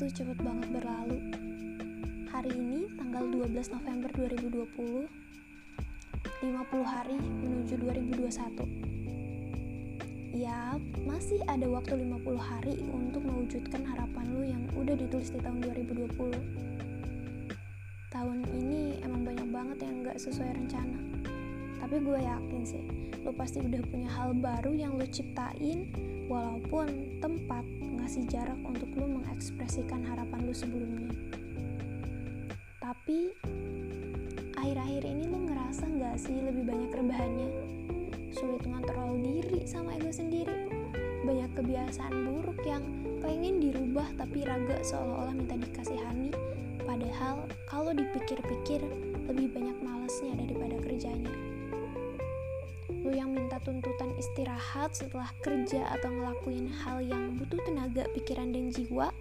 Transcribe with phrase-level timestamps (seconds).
[0.00, 1.20] Waktu cepet banget berlalu.
[2.32, 5.04] Hari ini tanggal 12 November 2020,
[6.40, 8.64] 50 hari menuju 2021.
[10.32, 15.68] Ya, masih ada waktu 50 hari untuk mewujudkan harapan lu yang udah ditulis di tahun
[15.68, 16.32] 2020.
[18.08, 21.09] Tahun ini emang banyak banget yang gak sesuai rencana.
[21.80, 22.84] Tapi gue yakin sih,
[23.24, 25.88] lu pasti udah punya hal baru yang lu ciptain,
[26.28, 27.64] walaupun tempat
[27.96, 31.08] ngasih jarak untuk lu mengekspresikan harapan lu sebelumnya.
[32.84, 33.32] Tapi,
[34.60, 37.50] akhir-akhir ini lu ngerasa gak sih lebih banyak rebahannya?
[38.30, 40.68] Sulit ngontrol diri sama ego sendiri.
[41.24, 42.84] Banyak kebiasaan buruk yang
[43.24, 46.30] pengen dirubah tapi raga seolah-olah minta dikasihani.
[46.84, 48.84] Padahal kalau dipikir-pikir
[49.28, 51.30] lebih banyak malesnya daripada kerjanya
[52.90, 58.68] lu yang minta tuntutan istirahat setelah kerja atau ngelakuin hal yang butuh tenaga, pikiran, dan
[58.68, 59.14] jiwa,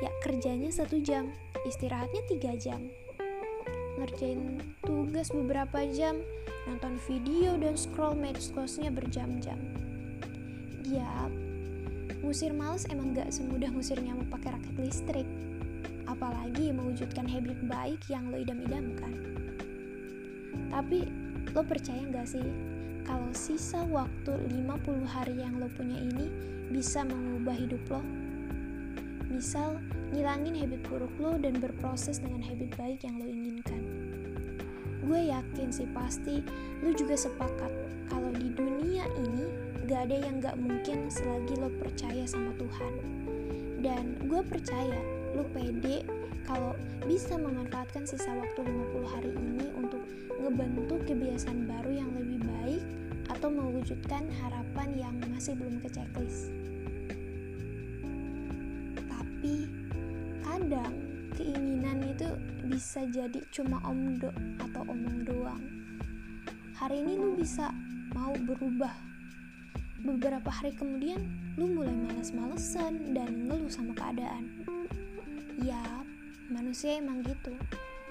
[0.00, 1.30] ya kerjanya satu jam,
[1.68, 2.88] istirahatnya tiga jam.
[4.00, 6.18] Ngerjain tugas beberapa jam,
[6.66, 9.60] nonton video dan scroll medsosnya berjam-jam.
[10.88, 11.30] Ya,
[12.24, 15.28] ngusir males emang gak semudah ngusir nyamuk pakai raket listrik.
[16.10, 19.12] Apalagi mewujudkan habit baik yang lo idam-idamkan.
[20.72, 21.06] Tapi,
[21.52, 22.71] lo percaya gak sih
[23.02, 26.30] kalau sisa waktu 50 hari yang lo punya ini
[26.72, 28.02] bisa mengubah hidup lo.
[29.32, 29.80] Misal,
[30.12, 33.82] ngilangin habit buruk lo dan berproses dengan habit baik yang lo inginkan.
[35.02, 36.44] Gue yakin sih pasti
[36.84, 37.72] lo juga sepakat
[38.06, 39.44] kalau di dunia ini
[39.88, 42.94] gak ada yang gak mungkin selagi lo percaya sama Tuhan.
[43.82, 45.00] Dan gue percaya
[45.34, 46.06] lo pede
[46.46, 46.76] kalau
[47.12, 50.00] bisa memanfaatkan sisa waktu 50 hari ini untuk
[50.40, 52.80] ngebentuk kebiasaan baru yang lebih baik
[53.28, 56.48] atau mewujudkan harapan yang masih belum ke checklist.
[58.96, 59.68] Tapi
[60.40, 60.96] kadang
[61.36, 62.32] keinginan itu
[62.64, 65.60] bisa jadi cuma omdo atau omong doang.
[66.80, 67.76] Hari ini lu bisa
[68.16, 68.96] mau berubah.
[70.00, 71.20] Beberapa hari kemudian
[71.60, 74.64] lu mulai males-malesan dan ngeluh sama keadaan.
[75.60, 75.84] Ya,
[76.52, 77.56] manusia emang gitu.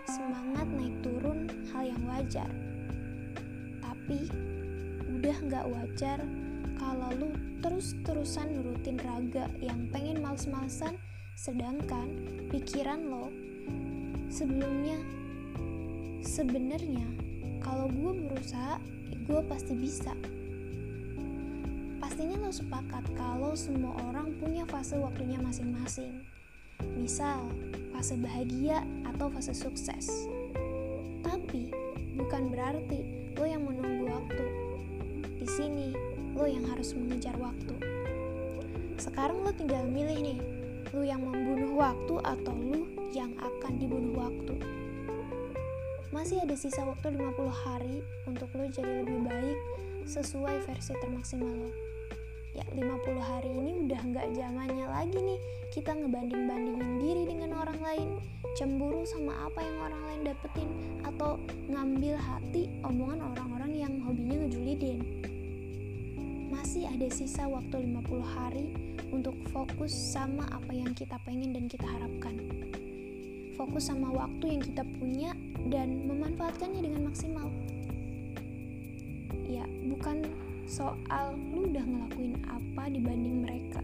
[0.10, 2.50] Semangat naik turun hal yang wajar.
[3.80, 4.26] Tapi
[5.22, 6.20] udah gak wajar
[6.82, 7.30] kalau lu
[7.62, 10.98] terus-terusan nurutin raga yang pengen males-malesan
[11.38, 12.10] sedangkan
[12.50, 13.30] pikiran lo
[14.34, 14.98] sebelumnya
[16.26, 17.06] sebenarnya
[17.62, 18.82] kalau gue berusaha
[19.30, 20.18] gue pasti bisa.
[22.02, 26.26] Pastinya lo sepakat kalau semua orang punya fase waktunya masing-masing
[26.98, 27.48] misal
[27.94, 30.26] fase bahagia atau fase sukses.
[31.22, 31.70] Tapi
[32.18, 34.46] bukan berarti lo yang menunggu waktu.
[35.42, 35.94] Di sini
[36.34, 37.76] lo yang harus mengejar waktu.
[38.98, 40.40] Sekarang lo tinggal milih nih,
[40.94, 44.56] lo yang membunuh waktu atau lo yang akan dibunuh waktu.
[46.12, 49.60] Masih ada sisa waktu 50 hari untuk lo jadi lebih baik
[50.06, 51.72] sesuai versi termaksimal lo
[52.52, 52.84] ya 50
[53.20, 55.40] hari ini udah nggak zamannya lagi nih
[55.72, 58.10] kita ngebanding-bandingin diri dengan orang lain.
[58.60, 60.70] Cemburu sama apa yang orang lain dapetin
[61.08, 61.40] atau
[61.72, 65.00] ngambil hati omongan orang-orang yang hobinya ngejulidin
[66.52, 68.76] masih ada sisa waktu 50 hari
[69.16, 72.36] untuk fokus sama apa yang kita pengen dan kita harapkan.
[73.56, 75.32] Fokus sama waktu yang kita punya
[75.72, 77.48] dan memanfaatkannya dengan maksimal.
[79.48, 80.28] Ya bukan
[80.68, 82.31] soal lu udah ngelakuin
[82.82, 83.78] apa dibanding mereka?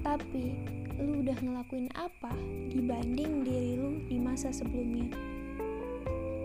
[0.00, 0.56] Tapi
[0.96, 2.32] lu udah ngelakuin apa
[2.72, 5.04] dibanding diri lu di masa sebelumnya?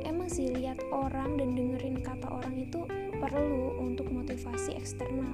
[0.03, 2.83] Emang sih lihat orang dan dengerin kata orang itu
[3.23, 5.31] perlu untuk motivasi eksternal.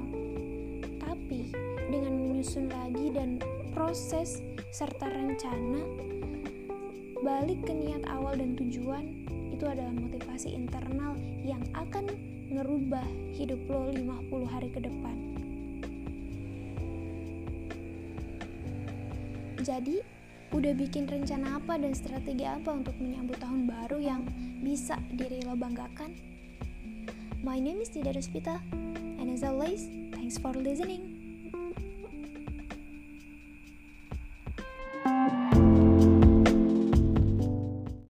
[1.02, 1.50] Tapi
[1.90, 3.41] dengan menyusun lagi dan
[3.74, 5.81] proses serta rencana
[7.25, 9.09] balik ke niat awal dan tujuan
[9.50, 12.14] itu adalah motivasi internal yang akan
[12.53, 15.33] ngerubah hidup lo 50 hari ke depan.
[19.64, 20.04] Jadi,
[20.52, 24.28] udah bikin rencana apa dan strategi apa untuk menyambut tahun baru yang
[24.60, 26.12] bisa diri lo banggakan?
[27.48, 28.60] My name is Tida Ruspita,
[29.24, 31.13] and as always, thanks for listening.